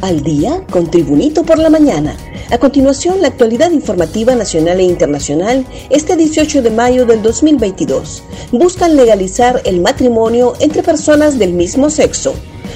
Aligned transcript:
Al 0.00 0.22
día 0.22 0.62
con 0.70 0.88
Tribunito 0.88 1.42
por 1.42 1.58
la 1.58 1.70
mañana. 1.70 2.16
A 2.52 2.58
continuación, 2.58 3.20
la 3.20 3.28
actualidad 3.28 3.72
informativa 3.72 4.32
nacional 4.36 4.78
e 4.78 4.84
internacional 4.84 5.66
este 5.90 6.14
18 6.14 6.62
de 6.62 6.70
mayo 6.70 7.04
del 7.04 7.20
2022. 7.20 8.22
Buscan 8.52 8.94
legalizar 8.94 9.60
el 9.64 9.80
matrimonio 9.80 10.54
entre 10.60 10.84
personas 10.84 11.36
del 11.36 11.52
mismo 11.52 11.90
sexo. 11.90 12.32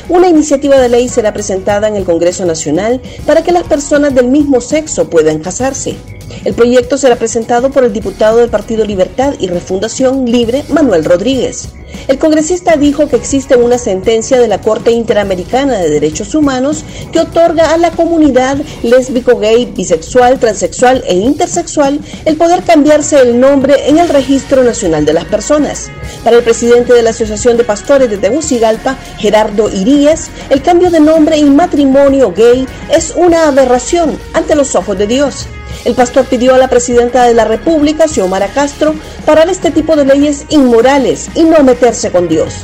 Una 0.08 0.26
iniciativa 0.26 0.80
de 0.80 0.88
ley 0.88 1.08
será 1.08 1.32
presentada 1.32 1.86
en 1.86 1.94
el 1.94 2.02
Congreso 2.02 2.44
Nacional 2.44 3.00
para 3.25 3.44
que 3.44 3.52
las 3.52 3.62
personas 3.62 4.12
del 4.16 4.26
mismo 4.26 4.61
sexo 4.61 5.08
puedan 5.08 5.39
casarse. 5.39 5.96
El 6.45 6.54
proyecto 6.54 6.98
será 6.98 7.16
presentado 7.16 7.70
por 7.70 7.84
el 7.84 7.93
diputado 7.93 8.38
del 8.38 8.50
Partido 8.50 8.84
Libertad 8.84 9.34
y 9.38 9.46
Refundación 9.46 10.27
Libre, 10.27 10.64
Manuel 10.70 11.04
Rodríguez. 11.04 11.68
El 12.08 12.18
congresista 12.18 12.76
dijo 12.76 13.08
que 13.08 13.14
existe 13.14 13.54
una 13.54 13.79
sentencia 13.79 14.40
de 14.40 14.49
la 14.49 14.61
Corte 14.61 14.90
Interamericana 14.90 15.79
de 15.79 15.89
Derechos 15.89 16.35
Humanos 16.35 16.85
que 17.13 17.21
otorga 17.21 17.72
a 17.72 17.76
la 17.76 17.93
comunidad 17.93 18.58
lésbico, 18.82 19.39
gay, 19.39 19.66
bisexual, 19.66 20.40
transexual 20.40 21.04
e 21.07 21.14
intersexual 21.14 22.00
el 22.25 22.36
poder 22.36 22.64
cambiarse 22.64 23.21
el 23.21 23.38
nombre 23.38 23.88
en 23.88 23.99
el 23.99 24.08
Registro 24.08 24.64
Nacional 24.64 25.07
de 25.07 25.13
las 25.13 25.27
Personas. 25.27 25.90
Para 26.24 26.38
el 26.38 26.43
presidente 26.43 26.93
de 26.93 27.02
la 27.02 27.11
Asociación 27.11 27.57
de 27.57 27.64
Pastores 27.64 28.11
de 28.11 28.18
Tegucigalpa, 28.18 28.96
Gerardo 29.18 29.71
Irías, 29.71 30.29
el 30.50 30.61
cambio 30.61 30.90
de 30.90 30.99
nombre 30.99 31.38
en 31.38 31.54
matrimonio 31.54 32.33
gay 32.33 32.66
es 32.91 33.12
una 33.14 33.47
aberración 33.47 34.19
ante 34.33 34.56
los 34.56 34.74
ojos 34.74 34.98
de 34.98 35.06
Dios. 35.06 35.47
El 35.84 35.95
pastor 35.95 36.27
pidió 36.27 36.55
a 36.55 36.59
la 36.59 36.69
presidenta 36.69 37.25
de 37.25 37.34
la 37.34 37.45
República, 37.45 38.06
Xiomara 38.06 38.48
Castro, 38.48 38.95
parar 39.27 39.50
este 39.50 39.70
tipo 39.70 39.97
de 39.97 40.05
leyes 40.05 40.45
inmorales 40.48 41.28
y 41.34 41.42
no 41.42 41.62
meterse 41.64 42.12
con 42.12 42.28
Dios. 42.28 42.55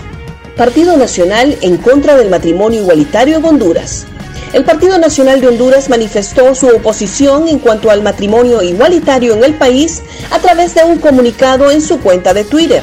Partido 0.57 0.97
Nacional 0.97 1.57
en 1.63 1.79
contra 1.79 2.17
del 2.17 2.31
matrimonio 2.31 2.83
igualitario 2.83 3.37
en 3.37 3.45
Honduras. 3.45 4.07
El 4.53 4.65
Partido 4.65 4.99
Nacional 4.99 5.41
de 5.41 5.49
Honduras 5.49 5.89
manifestó 5.89 6.55
su 6.55 6.69
oposición 6.69 7.49
en 7.49 7.59
cuanto 7.59 7.91
al 7.91 8.03
matrimonio 8.03 8.63
igualitario 8.63 9.35
en 9.35 9.45
el 9.45 9.55
país 9.55 10.03
a 10.31 10.39
través 10.39 10.75
de 10.75 10.85
un 10.85 10.99
comunicado 10.99 11.71
en 11.71 11.83
su 11.83 12.01
cuenta 12.01 12.33
de 12.33 12.45
Twitter. 12.45 12.83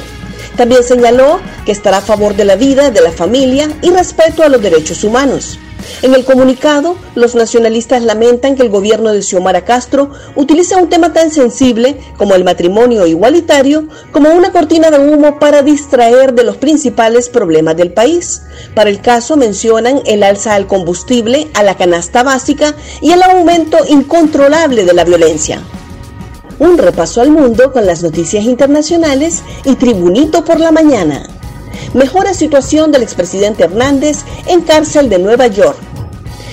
También 0.57 0.83
señaló 0.83 1.39
que 1.65 1.71
estará 1.71 1.97
a 1.97 2.01
favor 2.01 2.35
de 2.35 2.45
la 2.45 2.55
vida, 2.55 2.91
de 2.91 3.01
la 3.01 3.11
familia 3.11 3.69
y 3.81 3.89
respeto 3.89 4.43
a 4.43 4.49
los 4.49 4.61
derechos 4.61 5.03
humanos. 5.03 5.59
En 6.01 6.13
el 6.13 6.25
comunicado, 6.25 6.95
los 7.15 7.35
nacionalistas 7.35 8.03
lamentan 8.03 8.55
que 8.55 8.63
el 8.63 8.69
gobierno 8.69 9.11
de 9.11 9.21
Xiomara 9.21 9.65
Castro 9.65 10.11
utilice 10.35 10.75
un 10.75 10.89
tema 10.89 11.13
tan 11.13 11.31
sensible 11.31 11.97
como 12.17 12.35
el 12.35 12.43
matrimonio 12.43 13.05
igualitario 13.05 13.87
como 14.11 14.29
una 14.29 14.51
cortina 14.51 14.91
de 14.91 14.99
humo 14.99 15.39
para 15.39 15.61
distraer 15.61 16.33
de 16.33 16.43
los 16.43 16.57
principales 16.57 17.29
problemas 17.29 17.77
del 17.77 17.93
país. 17.93 18.41
Para 18.73 18.89
el 18.89 19.01
caso 19.01 19.37
mencionan 19.37 20.01
el 20.05 20.23
alza 20.23 20.55
al 20.55 20.67
combustible, 20.67 21.47
a 21.53 21.63
la 21.63 21.75
canasta 21.75 22.23
básica 22.23 22.75
y 23.01 23.11
el 23.11 23.23
aumento 23.23 23.77
incontrolable 23.87 24.85
de 24.85 24.93
la 24.93 25.03
violencia. 25.03 25.61
Un 26.59 26.77
repaso 26.77 27.21
al 27.21 27.31
mundo 27.31 27.73
con 27.73 27.85
las 27.85 28.01
noticias 28.01 28.45
internacionales 28.45 29.43
y 29.65 29.75
Tribunito 29.75 30.45
por 30.45 30.59
la 30.59 30.71
mañana 30.71 31.34
mejora 31.95 32.33
situación 32.33 32.91
del 32.91 33.03
expresidente 33.03 33.63
Hernández 33.63 34.17
en 34.47 34.61
cárcel 34.61 35.09
de 35.09 35.17
Nueva 35.17 35.47
York. 35.47 35.77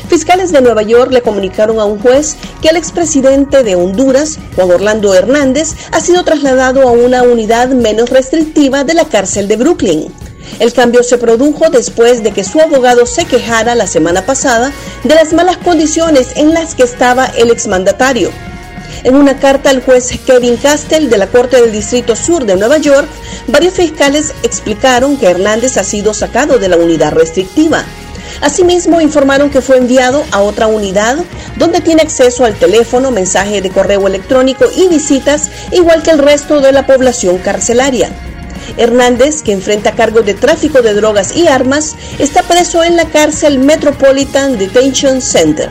Fiscales 0.09 0.53
de 0.53 0.61
Nueva 0.61 0.83
York 0.83 1.11
le 1.11 1.23
comunicaron 1.23 1.81
a 1.81 1.85
un 1.85 1.99
juez 1.99 2.37
que 2.61 2.69
el 2.69 2.77
expresidente 2.77 3.63
de 3.63 3.75
Honduras, 3.75 4.39
Juan 4.55 4.71
Orlando 4.71 5.15
Hernández, 5.15 5.75
ha 5.91 6.01
sido 6.01 6.23
trasladado 6.23 6.83
a 6.83 6.93
una 6.93 7.23
unidad 7.23 7.69
menos 7.69 8.11
restrictiva 8.11 8.85
de 8.85 8.95
la 8.95 9.05
cárcel 9.05 9.49
de 9.49 9.57
Brooklyn. 9.57 10.15
El 10.61 10.73
cambio 10.73 11.03
se 11.03 11.19
produjo 11.19 11.71
después 11.71 12.23
de 12.23 12.33
que 12.33 12.45
su 12.45 12.61
abogado 12.61 13.07
se 13.07 13.25
quejara 13.25 13.75
la 13.75 13.87
semana 13.87 14.25
pasada 14.25 14.71
de 15.03 15.15
las 15.15 15.33
malas 15.33 15.57
condiciones 15.57 16.29
en 16.37 16.55
las 16.55 16.75
que 16.75 16.83
estaba 16.85 17.27
el 17.27 17.51
exmandatario. 17.51 18.31
En 19.05 19.17
una 19.17 19.39
carta 19.39 19.71
al 19.71 19.83
juez 19.83 20.11
Kevin 20.25 20.57
Castell 20.57 21.11
de 21.11 21.19
la 21.19 21.27
Corte 21.27 21.61
del 21.61 21.73
Distrito 21.73 22.15
Sur 22.15 22.45
de 22.45 22.57
Nueva 22.57 22.79
York, 22.79 23.09
varios 23.49 23.75
fiscales 23.75 24.33
explicaron 24.45 25.17
que 25.17 25.27
Hernández 25.27 25.77
ha 25.77 25.83
sido 25.83 26.15
sacado 26.15 26.59
de 26.59 26.69
la 26.69 26.77
unidad 26.77 27.13
restrictiva. 27.13 27.85
Asimismo, 28.41 29.01
informaron 29.01 29.51
que 29.51 29.61
fue 29.61 29.79
enviado 29.79 30.25
a 30.31 30.41
otra 30.41 30.69
unidad 30.69 31.19
donde 31.57 31.81
tiene 31.81 32.03
acceso 32.03 32.45
al 32.45 32.55
teléfono, 32.55 33.11
mensaje 33.11 33.61
de 33.61 33.71
correo 33.71 34.07
electrónico 34.07 34.67
y 34.77 34.87
visitas, 34.87 35.51
igual 35.73 36.03
que 36.03 36.11
el 36.11 36.19
resto 36.19 36.61
de 36.61 36.71
la 36.71 36.87
población 36.87 37.39
carcelaria. 37.39 38.11
Hernández, 38.77 39.43
que 39.43 39.53
enfrenta 39.53 39.93
cargos 39.93 40.25
de 40.25 40.35
tráfico 40.35 40.81
de 40.81 40.95
drogas 40.95 41.37
y 41.37 41.49
armas, 41.49 41.97
está 42.21 42.43
preso 42.45 42.85
en 42.85 42.97
la 42.97 43.07
cárcel 43.07 43.59
Metropolitan 43.59 44.59
Detention 44.59 45.21
Center. 45.21 45.69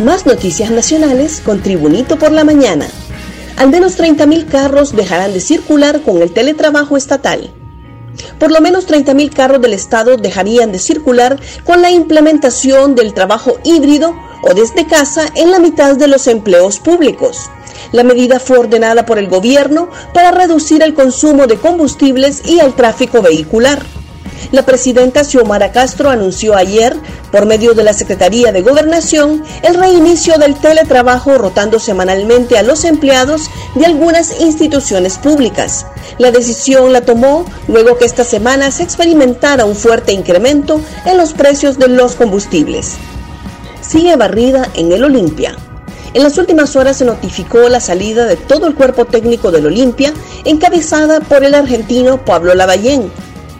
Más 0.00 0.26
noticias 0.26 0.72
nacionales 0.72 1.40
con 1.44 1.62
Tribunito 1.62 2.18
por 2.18 2.32
la 2.32 2.42
Mañana. 2.42 2.88
Al 3.56 3.70
menos 3.70 3.96
30.000 3.96 4.46
carros 4.46 4.96
dejarán 4.96 5.32
de 5.32 5.40
circular 5.40 6.00
con 6.00 6.20
el 6.20 6.32
teletrabajo 6.32 6.96
estatal. 6.96 7.54
Por 8.40 8.50
lo 8.50 8.60
menos 8.60 8.88
30.000 8.88 9.32
carros 9.32 9.60
del 9.60 9.72
Estado 9.72 10.16
dejarían 10.16 10.72
de 10.72 10.80
circular 10.80 11.38
con 11.64 11.80
la 11.80 11.92
implementación 11.92 12.96
del 12.96 13.14
trabajo 13.14 13.58
híbrido 13.62 14.16
o 14.42 14.52
desde 14.52 14.86
casa 14.86 15.26
en 15.36 15.52
la 15.52 15.60
mitad 15.60 15.96
de 15.96 16.08
los 16.08 16.26
empleos 16.26 16.80
públicos. 16.80 17.48
La 17.92 18.02
medida 18.02 18.40
fue 18.40 18.58
ordenada 18.58 19.06
por 19.06 19.18
el 19.18 19.28
gobierno 19.28 19.90
para 20.12 20.32
reducir 20.32 20.82
el 20.82 20.94
consumo 20.94 21.46
de 21.46 21.56
combustibles 21.56 22.42
y 22.44 22.58
el 22.58 22.74
tráfico 22.74 23.22
vehicular. 23.22 23.84
La 24.52 24.64
presidenta 24.64 25.24
Xiomara 25.24 25.72
Castro 25.72 26.10
anunció 26.10 26.54
ayer, 26.54 26.94
por 27.32 27.46
medio 27.46 27.74
de 27.74 27.82
la 27.82 27.94
Secretaría 27.94 28.52
de 28.52 28.62
Gobernación, 28.62 29.42
el 29.62 29.74
reinicio 29.74 30.38
del 30.38 30.54
teletrabajo 30.54 31.38
rotando 31.38 31.78
semanalmente 31.78 32.58
a 32.58 32.62
los 32.62 32.84
empleados 32.84 33.50
de 33.74 33.86
algunas 33.86 34.40
instituciones 34.40 35.18
públicas. 35.18 35.86
La 36.18 36.30
decisión 36.30 36.92
la 36.92 37.00
tomó 37.00 37.44
luego 37.68 37.96
que 37.98 38.04
esta 38.04 38.24
semana 38.24 38.70
se 38.70 38.82
experimentara 38.82 39.64
un 39.64 39.74
fuerte 39.74 40.12
incremento 40.12 40.80
en 41.04 41.16
los 41.16 41.32
precios 41.32 41.78
de 41.78 41.88
los 41.88 42.14
combustibles. 42.14 42.94
Sigue 43.80 44.16
barrida 44.16 44.68
en 44.74 44.92
el 44.92 45.04
Olimpia. 45.04 45.56
En 46.14 46.22
las 46.22 46.38
últimas 46.38 46.76
horas 46.76 46.98
se 46.98 47.04
notificó 47.04 47.68
la 47.68 47.80
salida 47.80 48.26
de 48.26 48.36
todo 48.36 48.68
el 48.68 48.76
cuerpo 48.76 49.04
técnico 49.04 49.50
del 49.50 49.66
Olimpia, 49.66 50.12
encabezada 50.44 51.18
por 51.18 51.42
el 51.42 51.54
argentino 51.54 52.24
Pablo 52.24 52.54
Lavallén, 52.54 53.10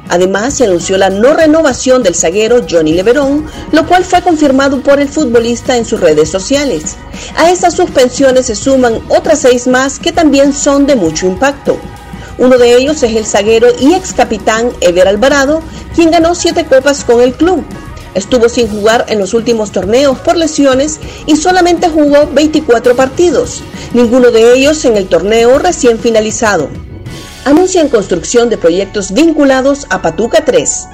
Además, 0.08 0.54
se 0.54 0.64
anunció 0.64 0.98
la 0.98 1.10
no 1.10 1.34
renovación 1.34 2.02
del 2.02 2.14
zaguero 2.14 2.64
Johnny 2.68 2.92
Leverón, 2.92 3.46
lo 3.72 3.86
cual 3.86 4.04
fue 4.04 4.22
confirmado 4.22 4.82
por 4.82 5.00
el 5.00 5.08
futbolista 5.08 5.76
en 5.76 5.84
sus 5.84 6.00
redes 6.00 6.30
sociales. 6.30 6.96
A 7.36 7.50
estas 7.50 7.74
suspensiones 7.74 8.46
se 8.46 8.54
suman 8.54 9.00
otras 9.08 9.40
seis 9.40 9.66
más 9.66 9.98
que 9.98 10.12
también 10.12 10.52
son 10.52 10.86
de 10.86 10.96
mucho 10.96 11.26
impacto. 11.26 11.78
Uno 12.36 12.58
de 12.58 12.76
ellos 12.76 13.02
es 13.02 13.16
el 13.16 13.26
zaguero 13.26 13.68
y 13.80 13.94
ex 13.94 14.12
capitán 14.12 14.70
Ever 14.80 15.08
Alvarado, 15.08 15.62
quien 15.94 16.10
ganó 16.10 16.34
siete 16.34 16.64
copas 16.64 17.04
con 17.04 17.20
el 17.20 17.34
club. 17.34 17.64
Estuvo 18.14 18.48
sin 18.48 18.68
jugar 18.68 19.06
en 19.08 19.18
los 19.18 19.34
últimos 19.34 19.72
torneos 19.72 20.18
por 20.18 20.36
lesiones 20.36 21.00
y 21.26 21.36
solamente 21.36 21.88
jugó 21.88 22.28
24 22.32 22.94
partidos, 22.94 23.62
ninguno 23.92 24.30
de 24.30 24.54
ellos 24.54 24.84
en 24.84 24.96
el 24.96 25.08
torneo 25.08 25.58
recién 25.58 25.98
finalizado 25.98 26.68
anuncian 27.44 27.88
construcción 27.88 28.48
de 28.48 28.58
proyectos 28.58 29.12
vinculados 29.12 29.86
a 29.90 30.02
Patuca 30.02 30.44
3. 30.44 30.88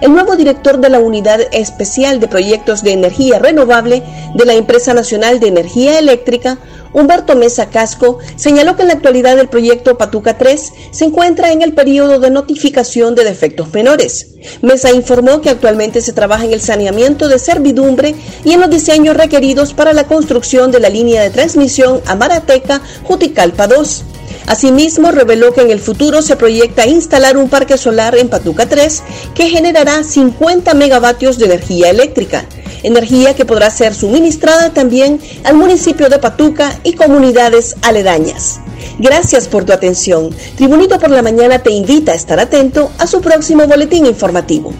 El 0.00 0.12
nuevo 0.12 0.34
director 0.34 0.80
de 0.80 0.88
la 0.88 0.98
Unidad 0.98 1.40
Especial 1.52 2.20
de 2.20 2.28
Proyectos 2.28 2.82
de 2.82 2.92
Energía 2.92 3.38
Renovable 3.38 4.02
de 4.34 4.46
la 4.46 4.54
Empresa 4.54 4.94
Nacional 4.94 5.40
de 5.40 5.48
Energía 5.48 5.98
Eléctrica, 5.98 6.58
Humberto 6.94 7.36
Mesa 7.36 7.68
Casco, 7.68 8.18
señaló 8.36 8.76
que 8.76 8.82
en 8.82 8.88
la 8.88 8.94
actualidad 8.94 9.38
el 9.38 9.48
proyecto 9.48 9.98
Patuca 9.98 10.38
3 10.38 10.72
se 10.90 11.04
encuentra 11.04 11.52
en 11.52 11.60
el 11.60 11.74
periodo 11.74 12.18
de 12.18 12.30
notificación 12.30 13.14
de 13.14 13.24
defectos 13.24 13.70
menores. 13.74 14.28
Mesa 14.62 14.90
informó 14.90 15.42
que 15.42 15.50
actualmente 15.50 16.00
se 16.00 16.14
trabaja 16.14 16.46
en 16.46 16.54
el 16.54 16.62
saneamiento 16.62 17.28
de 17.28 17.38
servidumbre 17.38 18.14
y 18.42 18.54
en 18.54 18.60
los 18.60 18.70
diseños 18.70 19.18
requeridos 19.18 19.74
para 19.74 19.92
la 19.92 20.04
construcción 20.04 20.72
de 20.72 20.80
la 20.80 20.88
línea 20.88 21.22
de 21.22 21.28
transmisión 21.28 22.00
a 22.06 22.14
Marateca 22.14 22.80
Juticalpa 23.04 23.66
2. 23.66 24.04
Asimismo, 24.50 25.12
reveló 25.12 25.54
que 25.54 25.60
en 25.60 25.70
el 25.70 25.78
futuro 25.78 26.22
se 26.22 26.34
proyecta 26.34 26.84
instalar 26.84 27.36
un 27.36 27.48
parque 27.48 27.78
solar 27.78 28.16
en 28.16 28.28
Patuca 28.28 28.68
3 28.68 29.04
que 29.32 29.48
generará 29.48 30.02
50 30.02 30.74
megavatios 30.74 31.38
de 31.38 31.44
energía 31.44 31.88
eléctrica, 31.88 32.46
energía 32.82 33.36
que 33.36 33.44
podrá 33.44 33.70
ser 33.70 33.94
suministrada 33.94 34.70
también 34.70 35.20
al 35.44 35.54
municipio 35.54 36.08
de 36.08 36.18
Patuca 36.18 36.80
y 36.82 36.94
comunidades 36.94 37.76
aledañas. 37.82 38.58
Gracias 38.98 39.46
por 39.46 39.64
tu 39.64 39.72
atención. 39.72 40.34
Tribunito 40.56 40.98
por 40.98 41.10
la 41.10 41.22
Mañana 41.22 41.60
te 41.60 41.70
invita 41.70 42.10
a 42.10 42.16
estar 42.16 42.40
atento 42.40 42.90
a 42.98 43.06
su 43.06 43.20
próximo 43.20 43.68
boletín 43.68 44.04
informativo. 44.04 44.74